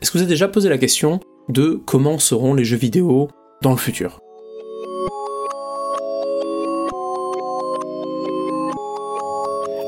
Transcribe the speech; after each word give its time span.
Est-ce 0.00 0.10
que 0.10 0.16
vous 0.16 0.22
avez 0.22 0.30
déjà 0.30 0.48
posé 0.48 0.70
la 0.70 0.78
question 0.78 1.20
de 1.50 1.78
comment 1.84 2.18
seront 2.18 2.54
les 2.54 2.64
jeux 2.64 2.78
vidéo 2.78 3.28
dans 3.60 3.72
le 3.72 3.76
futur? 3.76 4.18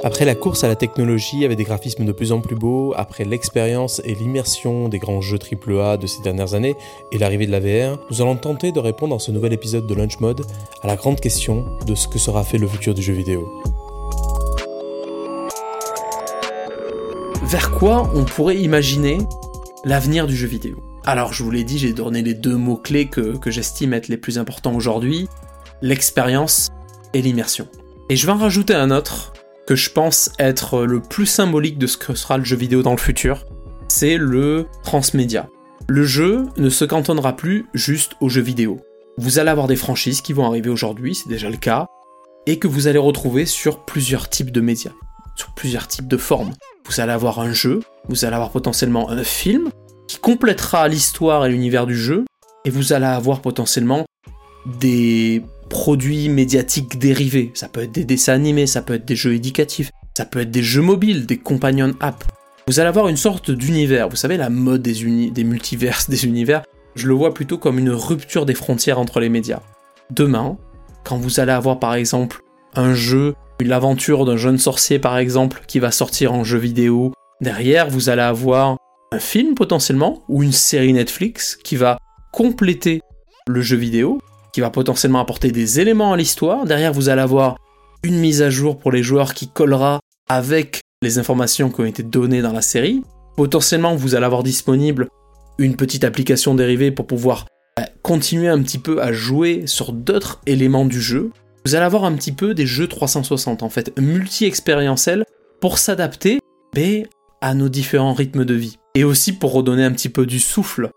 Après 0.04 0.26
la 0.26 0.34
course 0.34 0.64
à 0.64 0.68
la 0.68 0.76
technologie 0.76 1.46
avec 1.46 1.56
des 1.56 1.64
graphismes 1.64 2.04
de 2.04 2.12
plus 2.12 2.32
en 2.32 2.42
plus 2.42 2.56
beaux, 2.56 2.92
après 2.94 3.24
l'expérience 3.24 4.02
et 4.04 4.14
l'immersion 4.14 4.90
des 4.90 4.98
grands 4.98 5.22
jeux 5.22 5.38
AAA 5.38 5.96
de 5.96 6.06
ces 6.06 6.20
dernières 6.20 6.52
années 6.52 6.74
et 7.10 7.16
l'arrivée 7.16 7.46
de 7.46 7.52
la 7.52 7.60
VR, 7.60 7.98
nous 8.10 8.20
allons 8.20 8.36
tenter 8.36 8.70
de 8.70 8.80
répondre 8.80 9.14
dans 9.14 9.18
ce 9.18 9.30
nouvel 9.30 9.54
épisode 9.54 9.86
de 9.86 9.94
Launch 9.94 10.20
Mode 10.20 10.44
à 10.82 10.88
la 10.88 10.96
grande 10.96 11.20
question 11.20 11.64
de 11.86 11.94
ce 11.94 12.06
que 12.06 12.18
sera 12.18 12.44
fait 12.44 12.58
le 12.58 12.66
futur 12.66 12.92
du 12.92 13.00
jeu 13.00 13.14
vidéo. 13.14 13.48
Vers 17.44 17.70
quoi 17.70 18.10
on 18.14 18.24
pourrait 18.24 18.58
imaginer 18.58 19.18
l'avenir 19.84 20.26
du 20.26 20.36
jeu 20.36 20.46
vidéo 20.46 20.82
Alors 21.04 21.32
je 21.32 21.42
vous 21.42 21.50
l'ai 21.50 21.64
dit, 21.64 21.78
j'ai 21.78 21.92
donné 21.92 22.22
les 22.22 22.34
deux 22.34 22.56
mots-clés 22.56 23.08
que, 23.08 23.36
que 23.36 23.50
j'estime 23.50 23.92
être 23.94 24.08
les 24.08 24.16
plus 24.16 24.38
importants 24.38 24.74
aujourd'hui, 24.74 25.28
l'expérience 25.80 26.68
et 27.14 27.22
l'immersion. 27.22 27.68
Et 28.08 28.16
je 28.16 28.26
vais 28.26 28.32
en 28.32 28.38
rajouter 28.38 28.74
un 28.74 28.90
autre 28.90 29.32
que 29.66 29.76
je 29.76 29.90
pense 29.90 30.30
être 30.38 30.84
le 30.84 31.00
plus 31.00 31.26
symbolique 31.26 31.78
de 31.78 31.86
ce 31.86 31.96
que 31.96 32.14
sera 32.14 32.38
le 32.38 32.44
jeu 32.44 32.56
vidéo 32.56 32.82
dans 32.82 32.92
le 32.92 32.98
futur, 32.98 33.44
c'est 33.88 34.16
le 34.16 34.66
transmédia. 34.82 35.48
Le 35.88 36.04
jeu 36.04 36.46
ne 36.56 36.68
se 36.68 36.84
cantonnera 36.84 37.36
plus 37.36 37.66
juste 37.74 38.12
aux 38.20 38.28
jeux 38.28 38.42
vidéo. 38.42 38.80
Vous 39.18 39.38
allez 39.38 39.50
avoir 39.50 39.66
des 39.66 39.76
franchises 39.76 40.20
qui 40.20 40.32
vont 40.32 40.46
arriver 40.46 40.70
aujourd'hui, 40.70 41.14
c'est 41.14 41.28
déjà 41.28 41.50
le 41.50 41.56
cas, 41.56 41.86
et 42.46 42.58
que 42.58 42.68
vous 42.68 42.86
allez 42.86 42.98
retrouver 42.98 43.46
sur 43.46 43.84
plusieurs 43.84 44.28
types 44.28 44.50
de 44.50 44.60
médias, 44.60 44.92
sur 45.36 45.52
plusieurs 45.54 45.86
types 45.86 46.08
de 46.08 46.16
formes. 46.16 46.52
Vous 46.86 47.00
allez 47.00 47.12
avoir 47.12 47.40
un 47.40 47.52
jeu, 47.52 47.80
vous 48.08 48.24
allez 48.24 48.34
avoir 48.34 48.50
potentiellement 48.50 49.10
un 49.10 49.24
film 49.24 49.70
qui 50.08 50.18
complétera 50.18 50.88
l'histoire 50.88 51.46
et 51.46 51.50
l'univers 51.50 51.86
du 51.86 51.96
jeu, 51.96 52.24
et 52.64 52.70
vous 52.70 52.92
allez 52.92 53.06
avoir 53.06 53.40
potentiellement 53.40 54.04
des 54.80 55.42
produits 55.68 56.28
médiatiques 56.28 56.98
dérivés. 56.98 57.50
Ça 57.54 57.68
peut 57.68 57.82
être 57.82 57.92
des 57.92 58.04
dessins 58.04 58.34
animés, 58.34 58.66
ça 58.66 58.82
peut 58.82 58.94
être 58.94 59.04
des 59.04 59.16
jeux 59.16 59.34
éducatifs, 59.34 59.90
ça 60.16 60.24
peut 60.24 60.40
être 60.40 60.50
des 60.50 60.62
jeux 60.62 60.82
mobiles, 60.82 61.26
des 61.26 61.38
companion 61.38 61.92
apps. 62.00 62.26
Vous 62.68 62.78
allez 62.78 62.88
avoir 62.88 63.08
une 63.08 63.16
sorte 63.16 63.50
d'univers. 63.50 64.08
Vous 64.08 64.16
savez, 64.16 64.36
la 64.36 64.50
mode 64.50 64.82
des, 64.82 65.02
uni 65.02 65.30
des 65.30 65.44
multiverses, 65.44 66.10
des 66.10 66.26
univers, 66.26 66.62
je 66.94 67.08
le 67.08 67.14
vois 67.14 67.34
plutôt 67.34 67.58
comme 67.58 67.78
une 67.78 67.90
rupture 67.90 68.46
des 68.46 68.54
frontières 68.54 68.98
entre 68.98 69.18
les 69.18 69.28
médias. 69.28 69.60
Demain, 70.10 70.58
quand 71.04 71.16
vous 71.16 71.40
allez 71.40 71.52
avoir 71.52 71.78
par 71.78 71.94
exemple 71.94 72.42
un 72.74 72.94
jeu, 72.94 73.34
l'aventure 73.60 74.24
d'un 74.24 74.36
jeune 74.36 74.58
sorcier 74.58 74.98
par 74.98 75.18
exemple, 75.18 75.62
qui 75.66 75.78
va 75.78 75.90
sortir 75.90 76.32
en 76.32 76.44
jeu 76.44 76.58
vidéo, 76.58 77.12
derrière 77.40 77.88
vous 77.88 78.08
allez 78.08 78.22
avoir 78.22 78.76
un 79.12 79.18
film 79.18 79.54
potentiellement, 79.54 80.22
ou 80.28 80.42
une 80.42 80.52
série 80.52 80.92
Netflix 80.92 81.56
qui 81.62 81.76
va 81.76 81.98
compléter 82.32 83.02
le 83.46 83.60
jeu 83.60 83.76
vidéo, 83.76 84.20
qui 84.52 84.60
va 84.60 84.70
potentiellement 84.70 85.20
apporter 85.20 85.50
des 85.52 85.80
éléments 85.80 86.12
à 86.12 86.16
l'histoire. 86.16 86.64
Derrière, 86.64 86.92
vous 86.92 87.08
allez 87.08 87.20
avoir 87.20 87.56
une 88.02 88.18
mise 88.18 88.42
à 88.42 88.50
jour 88.50 88.78
pour 88.78 88.90
les 88.90 89.02
joueurs 89.02 89.34
qui 89.34 89.48
collera 89.48 90.00
avec 90.28 90.80
les 91.02 91.18
informations 91.18 91.70
qui 91.70 91.80
ont 91.80 91.84
été 91.84 92.02
données 92.02 92.42
dans 92.42 92.52
la 92.52 92.62
série. 92.62 93.02
Potentiellement, 93.36 93.94
vous 93.94 94.14
allez 94.14 94.26
avoir 94.26 94.42
disponible 94.42 95.08
une 95.58 95.76
petite 95.76 96.04
application 96.04 96.54
dérivée 96.54 96.90
pour 96.90 97.06
pouvoir 97.06 97.46
bah, 97.76 97.86
continuer 98.02 98.48
un 98.48 98.62
petit 98.62 98.78
peu 98.78 99.02
à 99.02 99.12
jouer 99.12 99.62
sur 99.66 99.92
d'autres 99.92 100.40
éléments 100.46 100.84
du 100.84 101.00
jeu. 101.00 101.30
Vous 101.64 101.74
allez 101.74 101.84
avoir 101.84 102.04
un 102.04 102.14
petit 102.14 102.32
peu 102.32 102.54
des 102.54 102.66
jeux 102.66 102.88
360 102.88 103.62
en 103.62 103.68
fait, 103.68 103.98
multi-expérientiels 103.98 105.24
pour 105.60 105.78
s'adapter 105.78 106.40
à 107.40 107.54
nos 107.54 107.68
différents 107.68 108.14
rythmes 108.14 108.44
de 108.44 108.54
vie. 108.54 108.78
Et 108.94 109.04
aussi 109.04 109.32
pour 109.32 109.52
redonner 109.52 109.84
un 109.84 109.92
petit 109.92 110.08
peu 110.08 110.26
du 110.26 110.40
souffle 110.40 110.90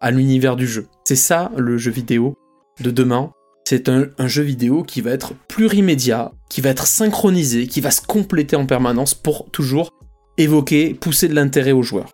à 0.00 0.10
l'univers 0.10 0.56
du 0.56 0.66
jeu. 0.66 0.86
C'est 1.04 1.16
ça 1.16 1.50
le 1.56 1.78
jeu 1.78 1.90
vidéo 1.90 2.36
de 2.80 2.90
demain, 2.90 3.32
c'est 3.64 3.88
un, 3.88 4.08
jeu 4.26 4.42
vidéo 4.42 4.82
qui 4.82 5.00
va 5.00 5.10
être 5.10 5.34
plurimédia, 5.48 6.32
qui 6.48 6.60
va 6.60 6.70
être 6.70 6.86
synchronisé, 6.86 7.66
qui 7.66 7.80
va 7.80 7.90
se 7.90 8.00
compléter 8.00 8.56
en 8.56 8.66
permanence 8.66 9.14
pour 9.14 9.50
toujours 9.50 9.90
évoquer, 10.38 10.94
pousser 10.94 11.28
de 11.28 11.34
l'intérêt 11.34 11.72
aux 11.72 11.82
joueurs. 11.82 12.10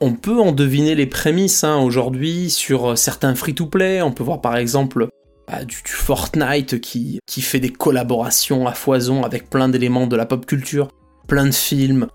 On 0.00 0.12
peut 0.12 0.38
en 0.38 0.52
deviner 0.52 0.94
les 0.94 1.06
prémices 1.06 1.64
hein, 1.64 1.78
aujourd'hui 1.78 2.50
sur 2.50 2.98
certains 2.98 3.34
free-to-play. 3.34 4.02
On 4.02 4.12
peut 4.12 4.22
voir 4.22 4.40
par 4.40 4.56
exemple 4.56 5.08
bah, 5.48 5.64
du, 5.64 5.76
Fortnite 5.84 6.80
qui, 6.80 7.20
qui 7.26 7.42
fait 7.42 7.60
des 7.60 7.70
collaborations 7.70 8.66
à 8.66 8.72
foison 8.72 9.22
avec 9.22 9.50
plein 9.50 9.68
d'éléments 9.68 10.06
de 10.06 10.16
la 10.16 10.26
pop 10.26 10.46
culture, 10.46 10.88
plein 11.26 11.46
de 11.46 11.54
films, 11.54 12.08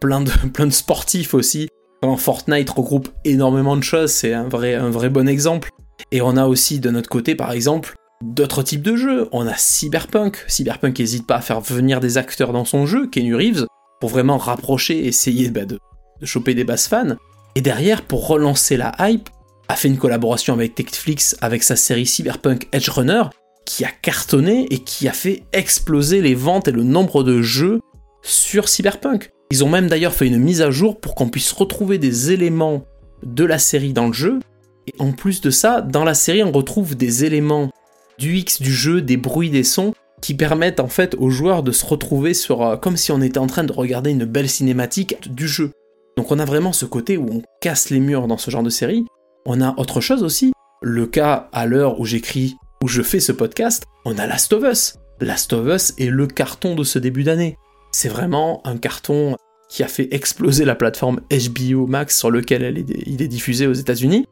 plein 0.00 0.20
de, 0.20 0.30
plein 0.52 0.66
de 0.66 0.72
sportifs 0.72 1.34
aussi. 1.34 1.68
Quand 2.02 2.16
Fortnite 2.16 2.70
regroupe 2.70 3.10
énormément 3.24 3.76
de 3.76 3.82
choses, 3.82 4.10
c'est 4.10 4.32
un 4.32 4.48
vrai, 4.48 4.74
un 4.74 4.90
vrai 4.90 5.10
bon 5.10 5.28
exemple. 5.28 5.70
Et 6.12 6.22
on 6.22 6.36
a 6.36 6.46
aussi 6.46 6.80
de 6.80 6.90
notre 6.90 7.10
côté, 7.10 7.34
par 7.34 7.52
exemple, 7.52 7.94
d'autres 8.22 8.62
types 8.62 8.82
de 8.82 8.96
jeux. 8.96 9.28
On 9.32 9.46
a 9.46 9.54
Cyberpunk. 9.54 10.44
Cyberpunk 10.48 10.98
n'hésite 10.98 11.26
pas 11.26 11.36
à 11.36 11.40
faire 11.42 11.60
venir 11.60 12.00
des 12.00 12.16
acteurs 12.16 12.52
dans 12.52 12.64
son 12.64 12.86
jeu, 12.86 13.06
Kenny 13.06 13.34
Reeves, 13.34 13.66
pour 14.00 14.08
vraiment 14.08 14.38
rapprocher, 14.38 15.06
essayer 15.06 15.50
bah, 15.50 15.66
de, 15.66 15.78
de 16.20 16.26
choper 16.26 16.54
des 16.54 16.64
basses 16.64 16.88
fans. 16.88 17.16
Et 17.54 17.60
derrière, 17.60 18.02
pour 18.02 18.26
relancer 18.28 18.78
la 18.78 18.94
hype, 18.98 19.28
a 19.70 19.76
fait 19.76 19.88
une 19.88 19.98
collaboration 19.98 20.52
avec 20.52 20.76
Netflix 20.76 21.36
avec 21.40 21.62
sa 21.62 21.76
série 21.76 22.06
Cyberpunk 22.06 22.68
Edge 22.72 22.88
Runner, 22.88 23.22
qui 23.64 23.84
a 23.84 23.90
cartonné 24.02 24.66
et 24.70 24.78
qui 24.78 25.06
a 25.06 25.12
fait 25.12 25.44
exploser 25.52 26.20
les 26.20 26.34
ventes 26.34 26.66
et 26.66 26.72
le 26.72 26.82
nombre 26.82 27.22
de 27.22 27.40
jeux 27.40 27.80
sur 28.22 28.68
Cyberpunk. 28.68 29.30
Ils 29.52 29.64
ont 29.64 29.68
même 29.68 29.86
d'ailleurs 29.86 30.12
fait 30.12 30.26
une 30.26 30.38
mise 30.38 30.60
à 30.60 30.70
jour 30.70 31.00
pour 31.00 31.14
qu'on 31.14 31.28
puisse 31.28 31.52
retrouver 31.52 31.98
des 31.98 32.32
éléments 32.32 32.84
de 33.22 33.44
la 33.44 33.58
série 33.58 33.92
dans 33.92 34.08
le 34.08 34.12
jeu, 34.12 34.40
et 34.88 34.94
en 34.98 35.12
plus 35.12 35.40
de 35.40 35.50
ça, 35.50 35.82
dans 35.82 36.04
la 36.04 36.14
série, 36.14 36.42
on 36.42 36.52
retrouve 36.52 36.96
des 36.96 37.24
éléments 37.24 37.70
du 38.18 38.38
X 38.38 38.60
du 38.60 38.72
jeu, 38.72 39.00
des 39.00 39.16
bruits, 39.16 39.50
des 39.50 39.64
sons, 39.64 39.94
qui 40.20 40.34
permettent 40.34 40.80
en 40.80 40.88
fait 40.88 41.14
aux 41.18 41.30
joueurs 41.30 41.62
de 41.62 41.72
se 41.72 41.86
retrouver 41.86 42.34
sur 42.34 42.62
euh, 42.62 42.76
comme 42.76 42.96
si 42.96 43.12
on 43.12 43.22
était 43.22 43.38
en 43.38 43.46
train 43.46 43.64
de 43.64 43.72
regarder 43.72 44.10
une 44.10 44.24
belle 44.24 44.48
cinématique 44.48 45.32
du 45.32 45.46
jeu. 45.46 45.70
Donc 46.16 46.30
on 46.32 46.38
a 46.38 46.44
vraiment 46.44 46.72
ce 46.72 46.86
côté 46.86 47.16
où 47.16 47.26
on 47.30 47.42
casse 47.60 47.90
les 47.90 48.00
murs 48.00 48.26
dans 48.26 48.36
ce 48.36 48.50
genre 48.50 48.62
de 48.62 48.70
série. 48.70 49.06
On 49.46 49.60
a 49.60 49.74
autre 49.78 50.00
chose 50.00 50.22
aussi. 50.22 50.52
Le 50.82 51.06
cas 51.06 51.48
à 51.52 51.66
l'heure 51.66 51.98
où 51.98 52.04
j'écris, 52.04 52.56
où 52.82 52.88
je 52.88 53.02
fais 53.02 53.20
ce 53.20 53.32
podcast, 53.32 53.84
on 54.04 54.18
a 54.18 54.26
Last 54.26 54.52
of 54.52 54.64
Us. 54.64 54.96
Last 55.20 55.52
of 55.52 55.66
Us 55.66 55.94
est 55.98 56.10
le 56.10 56.26
carton 56.26 56.74
de 56.74 56.84
ce 56.84 56.98
début 56.98 57.24
d'année. 57.24 57.56
C'est 57.92 58.08
vraiment 58.08 58.60
un 58.64 58.76
carton 58.76 59.36
qui 59.68 59.82
a 59.82 59.88
fait 59.88 60.08
exploser 60.12 60.64
la 60.64 60.74
plateforme 60.74 61.20
HBO 61.30 61.86
Max 61.86 62.18
sur 62.18 62.30
lequel 62.30 62.84
il 63.06 63.22
est 63.22 63.28
diffusé 63.28 63.66
aux 63.66 63.72
États-Unis 63.72 64.26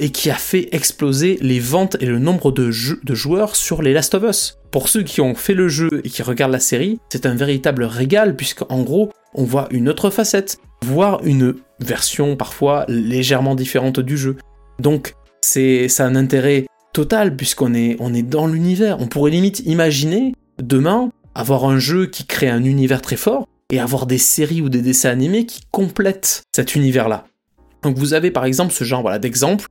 et 0.00 0.10
qui 0.10 0.30
a 0.30 0.34
fait 0.34 0.74
exploser 0.74 1.38
les 1.42 1.60
ventes 1.60 1.96
et 2.00 2.06
le 2.06 2.18
nombre 2.18 2.50
de, 2.50 2.70
joueurs 2.70 3.54
sur 3.54 3.82
les 3.82 3.92
Last 3.92 4.14
of 4.14 4.24
Us. 4.24 4.58
Pour 4.70 4.88
ceux 4.88 5.02
qui 5.02 5.20
ont 5.20 5.34
fait 5.34 5.54
le 5.54 5.68
jeu 5.68 6.00
et 6.04 6.08
qui 6.08 6.22
regardent 6.22 6.52
la 6.52 6.58
série, 6.60 6.98
c'est 7.10 7.26
un 7.26 7.34
véritable 7.34 7.84
régal 7.84 8.34
puisqu'en 8.34 8.82
gros, 8.82 9.10
on 9.34 9.44
voit 9.44 9.68
une 9.70 9.88
autre 9.88 10.08
facette, 10.08 10.58
voire 10.82 11.20
une 11.24 11.54
version 11.80 12.36
parfois 12.36 12.84
légèrement 12.88 13.54
différente 13.54 14.00
du 14.00 14.16
jeu. 14.16 14.36
Donc, 14.78 15.14
c'est 15.42 15.88
ça 15.88 16.06
un 16.06 16.16
intérêt 16.16 16.66
total 16.92 17.36
puisqu'on 17.36 17.74
est, 17.74 17.96
on 18.00 18.14
est 18.14 18.22
dans 18.22 18.46
l'univers. 18.46 19.00
On 19.00 19.06
pourrait 19.06 19.30
limite 19.30 19.60
imaginer 19.60 20.34
demain 20.62 21.10
avoir 21.34 21.64
un 21.64 21.78
jeu 21.78 22.06
qui 22.06 22.26
crée 22.26 22.48
un 22.48 22.64
univers 22.64 23.02
très 23.02 23.16
fort 23.16 23.46
et 23.72 23.78
avoir 23.78 24.06
des 24.06 24.18
séries 24.18 24.60
ou 24.62 24.68
des 24.68 24.82
dessins 24.82 25.10
animés 25.10 25.46
qui 25.46 25.62
complètent 25.70 26.42
cet 26.54 26.74
univers-là. 26.74 27.26
Donc 27.82 27.96
vous 27.96 28.14
avez 28.14 28.30
par 28.30 28.44
exemple 28.44 28.72
ce 28.72 28.84
genre 28.84 29.02
voilà, 29.02 29.18
d'exemple 29.18 29.66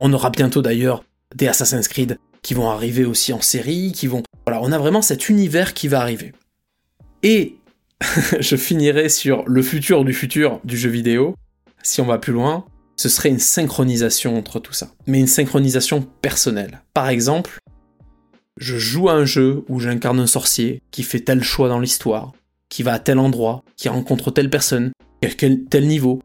on 0.00 0.12
aura 0.12 0.30
bientôt 0.30 0.62
d'ailleurs 0.62 1.04
des 1.34 1.48
Assassin's 1.48 1.88
Creed 1.88 2.18
qui 2.42 2.54
vont 2.54 2.70
arriver 2.70 3.04
aussi 3.04 3.32
en 3.32 3.40
série, 3.40 3.92
qui 3.92 4.06
vont... 4.06 4.22
Voilà, 4.46 4.62
on 4.62 4.70
a 4.72 4.78
vraiment 4.78 5.02
cet 5.02 5.28
univers 5.28 5.74
qui 5.74 5.88
va 5.88 6.00
arriver. 6.00 6.32
Et 7.22 7.56
je 8.40 8.56
finirai 8.56 9.08
sur 9.08 9.42
le 9.48 9.62
futur 9.62 10.04
du 10.04 10.12
futur 10.12 10.60
du 10.64 10.76
jeu 10.76 10.90
vidéo. 10.90 11.34
Si 11.86 12.00
on 12.00 12.04
va 12.04 12.18
plus 12.18 12.32
loin, 12.32 12.64
ce 12.96 13.08
serait 13.08 13.28
une 13.28 13.38
synchronisation 13.38 14.36
entre 14.36 14.58
tout 14.58 14.72
ça. 14.72 14.88
Mais 15.06 15.20
une 15.20 15.28
synchronisation 15.28 16.02
personnelle. 16.20 16.82
Par 16.94 17.08
exemple, 17.08 17.60
je 18.56 18.76
joue 18.76 19.08
à 19.08 19.12
un 19.12 19.24
jeu 19.24 19.64
où 19.68 19.78
j'incarne 19.78 20.18
un 20.18 20.26
sorcier 20.26 20.82
qui 20.90 21.04
fait 21.04 21.20
tel 21.20 21.44
choix 21.44 21.68
dans 21.68 21.78
l'histoire, 21.78 22.32
qui 22.68 22.82
va 22.82 22.94
à 22.94 22.98
tel 22.98 23.20
endroit, 23.20 23.62
qui 23.76 23.88
rencontre 23.88 24.32
telle 24.32 24.50
personne, 24.50 24.90
qui 25.20 25.46
a 25.46 25.48
tel 25.70 25.86
niveau, 25.86 26.20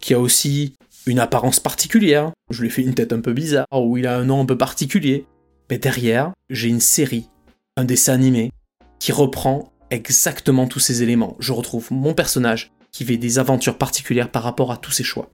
qui 0.00 0.12
a 0.12 0.20
aussi 0.20 0.74
une 1.06 1.18
apparence 1.18 1.60
particulière, 1.60 2.32
je 2.50 2.60
lui 2.60 2.68
ai 2.68 2.70
fait 2.70 2.82
une 2.82 2.94
tête 2.94 3.14
un 3.14 3.20
peu 3.20 3.32
bizarre, 3.32 3.66
ou 3.72 3.96
il 3.96 4.06
a 4.06 4.18
un 4.18 4.24
nom 4.26 4.42
un 4.42 4.46
peu 4.46 4.58
particulier. 4.58 5.24
Mais 5.70 5.78
derrière, 5.78 6.32
j'ai 6.50 6.68
une 6.68 6.78
série, 6.78 7.30
un 7.78 7.86
dessin 7.86 8.12
animé, 8.12 8.52
qui 8.98 9.12
reprend 9.12 9.72
exactement 9.88 10.66
tous 10.66 10.80
ces 10.80 11.02
éléments. 11.02 11.38
Je 11.38 11.54
retrouve 11.54 11.90
mon 11.90 12.12
personnage 12.12 12.70
qui 12.92 13.04
fait 13.04 13.16
des 13.16 13.38
aventures 13.38 13.78
particulières 13.78 14.30
par 14.30 14.42
rapport 14.42 14.72
à 14.72 14.76
tous 14.76 14.90
ses 14.90 15.04
choix. 15.04 15.30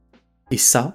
Et 0.51 0.59
ça, 0.59 0.95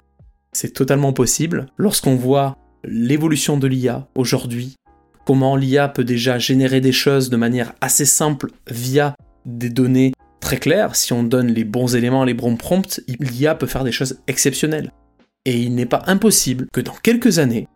c'est 0.52 0.72
totalement 0.72 1.12
possible 1.12 1.66
lorsqu'on 1.76 2.16
voit 2.16 2.56
l'évolution 2.84 3.56
de 3.56 3.66
l'IA 3.66 4.08
aujourd'hui, 4.14 4.76
comment 5.24 5.56
l'IA 5.56 5.88
peut 5.88 6.04
déjà 6.04 6.38
générer 6.38 6.80
des 6.80 6.92
choses 6.92 7.30
de 7.30 7.36
manière 7.36 7.74
assez 7.80 8.04
simple 8.04 8.50
via 8.68 9.14
des 9.46 9.70
données 9.70 10.12
très 10.40 10.58
clair, 10.58 10.96
si 10.96 11.12
on 11.12 11.22
donne 11.22 11.48
les 11.48 11.64
bons 11.64 11.94
éléments, 11.94 12.24
les 12.24 12.34
bons 12.34 12.56
prompts, 12.56 13.00
l'IA 13.20 13.54
peut 13.54 13.66
faire 13.66 13.84
des 13.84 13.92
choses 13.92 14.20
exceptionnelles. 14.26 14.92
Et 15.44 15.60
il 15.60 15.74
n'est 15.74 15.86
pas 15.86 16.02
impossible 16.06 16.66
que 16.72 16.80
dans 16.80 16.94
quelques 16.94 17.38
années, 17.38 17.68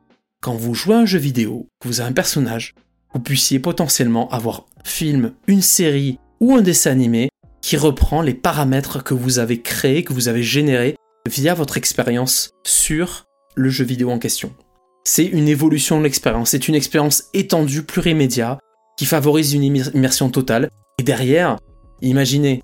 quand 0.43 0.55
vous 0.55 0.75
jouez 0.75 0.95
à 0.95 0.99
un 0.99 1.07
jeu 1.07 1.19
vidéo, 1.19 1.69
que 1.81 1.89
vous 1.89 2.01
avez 2.01 2.11
un 2.11 2.13
personnage, 2.13 2.75
vous 3.15 3.21
puissiez 3.21 3.59
potentiellement 3.59 4.29
avoir 4.31 4.67
un 4.79 4.89
film, 4.89 5.33
une 5.47 5.63
série 5.63 6.19
ou 6.41 6.55
un 6.55 6.63
dessin 6.63 6.91
animé 6.91 7.29
qui 7.67 7.77
reprend 7.77 8.23
les 8.23 8.33
paramètres 8.33 9.03
que 9.03 9.13
vous 9.13 9.41
avez 9.41 9.61
créés, 9.61 10.05
que 10.05 10.13
vous 10.13 10.29
avez 10.29 10.45
générés 10.45 10.95
via 11.29 11.53
votre 11.53 11.77
expérience 11.77 12.51
sur 12.63 13.27
le 13.57 13.71
jeu 13.71 13.85
vidéo 13.85 14.11
en 14.11 14.21
question. 14.21 14.55
C'est 15.03 15.25
une 15.25 15.49
évolution 15.49 15.99
de 15.99 16.05
l'expérience, 16.05 16.51
c'est 16.51 16.69
une 16.69 16.77
expérience 16.77 17.25
étendue, 17.35 17.83
plurimédia, 17.83 18.61
qui 18.97 19.05
favorise 19.05 19.53
une 19.53 19.65
immersion 19.65 20.31
totale. 20.31 20.71
Et 21.01 21.03
derrière, 21.03 21.59
imaginez, 22.03 22.63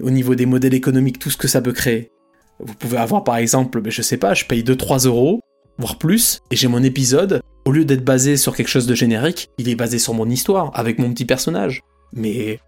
au 0.00 0.08
niveau 0.08 0.34
des 0.34 0.46
modèles 0.46 0.72
économiques, 0.72 1.18
tout 1.18 1.28
ce 1.28 1.36
que 1.36 1.46
ça 1.46 1.60
peut 1.60 1.74
créer. 1.74 2.10
Vous 2.60 2.74
pouvez 2.74 2.96
avoir 2.96 3.24
par 3.24 3.36
exemple, 3.36 3.82
ben, 3.82 3.92
je 3.92 4.00
sais 4.00 4.16
pas, 4.16 4.32
je 4.32 4.46
paye 4.46 4.62
2-3 4.62 5.06
euros, 5.06 5.40
voire 5.76 5.98
plus, 5.98 6.40
et 6.50 6.56
j'ai 6.56 6.68
mon 6.68 6.82
épisode, 6.82 7.42
au 7.66 7.72
lieu 7.72 7.84
d'être 7.84 8.06
basé 8.06 8.38
sur 8.38 8.56
quelque 8.56 8.68
chose 8.68 8.86
de 8.86 8.94
générique, 8.94 9.50
il 9.58 9.68
est 9.68 9.74
basé 9.74 9.98
sur 9.98 10.14
mon 10.14 10.30
histoire, 10.30 10.70
avec 10.72 10.98
mon 10.98 11.12
petit 11.12 11.26
personnage. 11.26 11.82
Mais 12.14 12.58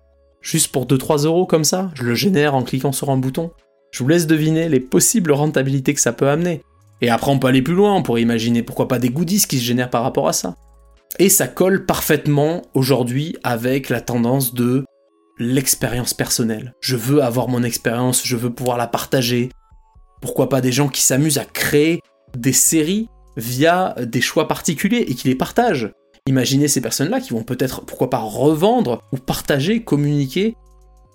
juste 0.43 0.73
pour 0.73 0.87
2-3 0.87 1.25
euros 1.25 1.47
comme 1.47 1.65
ça, 1.65 1.91
je 1.95 2.03
le 2.03 2.15
génère 2.15 2.55
en 2.55 2.63
cliquant 2.63 2.93
sur 2.93 3.11
un 3.11 3.17
bouton. 3.17 3.53
Je 3.93 4.03
vous 4.03 4.09
laisse 4.09 4.27
deviner 4.27 4.69
les 4.69 4.81
possibles 4.81 5.33
rentabilités 5.33 5.95
que 5.95 6.01
ça 6.01 6.13
peut 6.13 6.29
amener. 6.29 6.63
Et 7.01 7.11
après, 7.11 7.31
on 7.31 7.39
peut 7.39 7.49
aller 7.49 7.63
plus 7.63 7.75
loin, 7.75 7.95
on 7.95 8.03
pourrait 8.03 8.23
imaginer 8.23 8.63
pourquoi 8.63 8.89
pas 8.89 8.99
des 8.99 9.11
goodies 9.11 9.47
qui 9.47 9.59
se 9.59 9.65
génèrent 9.65 9.91
par 9.91 10.03
rapport 10.03 10.29
à 10.29 10.33
ça. 10.33 10.57
Et 11.19 11.29
ça 11.29 11.47
colle 11.47 11.85
parfaitement 11.85 12.63
aujourd'hui 12.75 13.37
avec 13.43 13.89
la 13.89 14.01
tendance 14.01 14.55
de 14.55 14.85
l'expérience 15.39 16.15
personnelle. 16.15 16.75
Je 16.81 16.97
veux 16.97 17.23
avoir 17.23 17.49
mon 17.49 17.63
expérience, 17.63 18.23
je 18.25 18.37
veux 18.37 18.51
pouvoir 18.51 18.79
la 18.79 18.87
partager. 18.87 19.51
Pourquoi 20.21 20.49
pas 20.49 20.61
des 20.61 20.73
gens 20.73 20.89
qui 20.89 21.03
s'amusent 21.03 21.39
à 21.39 21.45
créer 21.45 22.01
des 22.37 22.53
séries 22.53 23.09
via 23.37 23.95
des 24.01 24.21
choix 24.21 24.49
particuliers 24.49 25.05
et 25.09 25.15
qui 25.15 25.29
les 25.29 25.35
partagent. 25.35 25.93
Imaginez 26.29 26.69
ces 26.69 26.81
personnes-là 26.81 27.21
qui 27.21 27.33
vont 27.33 27.43
peut-être, 27.43 27.81
pourquoi 27.85 28.09
pas, 28.09 28.21
revendre 28.21 29.03
ou 29.13 29.17
partager, 29.17 29.83
communiquer 29.83 30.55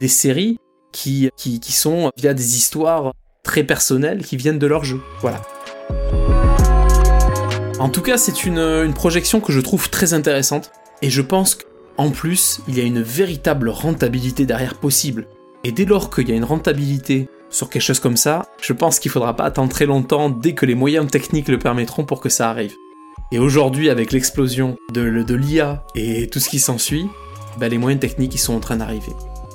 des 0.01 0.09
séries 0.09 0.59
qui, 0.91 1.31
sont 1.61 2.11
via 2.17 2.33
des 2.33 2.57
histoires 2.57 3.13
très 3.41 3.63
personnelles 3.63 4.25
qui 4.25 4.35
viennent 4.35 4.59
de 4.59 4.67
leur 4.67 4.83
jeu. 4.83 4.99
Voilà. 5.21 5.41
En 7.79 7.87
tout 7.87 8.01
cas, 8.01 8.17
c'est 8.17 8.43
une, 8.43 8.93
projection 8.93 9.39
que 9.39 9.53
je 9.53 9.61
trouve 9.61 9.89
très 9.89 10.13
intéressante, 10.13 10.71
et 11.01 11.09
je 11.09 11.21
pense 11.21 11.55
qu'en 11.55 12.09
plus, 12.09 12.59
il 12.67 12.77
y 12.77 12.81
a 12.81 12.83
une 12.83 13.01
véritable 13.01 13.69
rentabilité 13.69 14.45
derrière 14.45 14.75
possible. 14.75 15.27
Et 15.63 15.71
dès 15.71 15.85
lors 15.85 16.13
qu'il 16.13 16.27
y 16.27 16.33
a 16.33 16.35
une 16.35 16.43
rentabilité 16.43 17.29
sur 17.49 17.69
quelque 17.69 17.81
chose 17.81 18.01
comme 18.01 18.17
ça, 18.17 18.45
je 18.61 18.73
pense 18.73 18.99
qu'il 18.99 19.09
faudra 19.09 19.37
pas 19.37 19.45
attendre 19.45 19.71
très 19.71 19.85
longtemps 19.85 20.29
dès 20.29 20.53
que 20.53 20.65
les 20.65 20.75
moyens 20.75 21.09
techniques 21.09 21.47
le 21.47 21.59
permettront 21.59 22.03
pour 22.03 22.19
que 22.19 22.27
ça 22.27 22.49
arrive. 22.49 22.73
Et 23.31 23.39
aujourd'hui, 23.39 23.89
avec 23.89 24.13
l'explosion 24.13 24.77
de, 24.93 25.01
l'IA 25.33 25.83
et 25.95 26.27
tout 26.27 26.39
ce 26.39 26.49
qui 26.49 26.59
s'ensuit, 26.59 27.07
ben 27.59 27.69
les 27.69 27.77
moyens 27.77 27.99
techniques 27.99 28.35
ils 28.35 28.39
sont 28.39 28.53
en 28.53 28.59
train 28.59 28.77
d'arriver. 28.77 29.11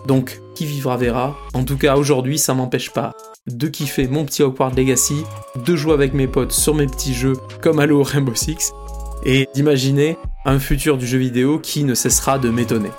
Donc, 0.07 0.41
qui 0.55 0.67
vivra 0.67 0.97
verra. 0.97 1.37
En 1.55 1.65
tout 1.65 1.79
cas, 1.79 1.97
aujourd'hui, 1.97 2.39
ça 2.39 2.53
m'empêche 2.55 2.91
pas 2.91 3.15
de 3.47 3.67
kiffer 3.69 4.07
mon 4.09 4.25
petit 4.25 4.43
Hogwarts 4.43 4.75
Legacy, 4.75 5.25
de 5.65 5.75
jouer 5.75 5.95
avec 5.95 6.13
mes 6.13 6.29
potes 6.29 6.53
sur 6.53 6.75
mes 6.75 6.87
petits 6.87 7.15
jeux 7.15 7.35
comme 7.61 7.79
Halo 7.79 8.03
Rainbow 8.03 8.35
Six, 8.35 8.73
et 9.25 9.49
d'imaginer 9.55 10.17
un 10.45 10.59
futur 10.59 10.99
du 10.99 11.07
jeu 11.07 11.19
vidéo 11.19 11.59
qui 11.59 11.85
ne 11.85 11.95
cessera 11.95 12.39
de 12.39 12.51
m'étonner. 12.51 12.91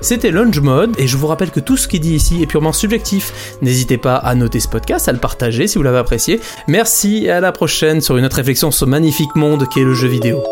C'était 0.00 0.30
Launch 0.30 0.60
Mode, 0.60 0.94
et 0.98 1.06
je 1.06 1.16
vous 1.16 1.26
rappelle 1.26 1.50
que 1.50 1.60
tout 1.60 1.76
ce 1.76 1.88
qui 1.88 1.96
est 1.96 2.00
dit 2.00 2.14
ici 2.14 2.42
est 2.42 2.46
purement 2.46 2.72
subjectif. 2.72 3.56
N'hésitez 3.62 3.98
pas 3.98 4.16
à 4.16 4.34
noter 4.34 4.60
ce 4.60 4.68
podcast, 4.68 5.08
à 5.08 5.12
le 5.12 5.18
partager 5.18 5.66
si 5.66 5.76
vous 5.76 5.84
l'avez 5.84 5.98
apprécié. 5.98 6.40
Merci 6.66 7.24
et 7.24 7.30
à 7.30 7.40
la 7.40 7.52
prochaine 7.52 8.00
sur 8.00 8.16
une 8.16 8.24
autre 8.24 8.36
réflexion 8.36 8.70
sur 8.70 8.86
ce 8.86 8.90
magnifique 8.90 9.34
monde 9.34 9.68
qu'est 9.68 9.84
le 9.84 9.94
jeu 9.94 10.08
vidéo. 10.08 10.42